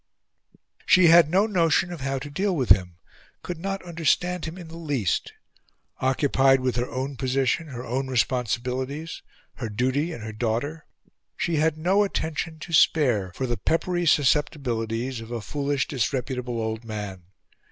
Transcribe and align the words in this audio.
She 0.87 1.09
had 1.09 1.29
no 1.29 1.45
notion 1.45 1.93
of 1.93 2.01
how 2.01 2.17
to 2.17 2.31
deal 2.31 2.55
with 2.55 2.69
him 2.71 2.97
could 3.43 3.59
not 3.59 3.85
understand 3.85 4.45
him 4.45 4.57
in 4.57 4.67
the 4.67 4.75
least. 4.77 5.33
Occupied 5.99 6.59
with 6.61 6.75
her 6.77 6.89
own 6.89 7.17
position, 7.17 7.67
her 7.67 7.85
own 7.85 8.07
responsibilities, 8.07 9.21
her 9.57 9.69
duty, 9.69 10.11
and 10.11 10.23
her 10.23 10.33
daughter, 10.33 10.87
she 11.37 11.57
had 11.57 11.77
no 11.77 12.03
attention 12.03 12.57
to 12.61 12.73
spare 12.73 13.31
for 13.35 13.45
the 13.45 13.57
peppery 13.57 14.07
susceptibilities 14.07 15.21
of 15.21 15.29
a 15.29 15.39
foolish, 15.39 15.87
disreputable 15.87 16.59
old 16.59 16.83
man. 16.83 17.25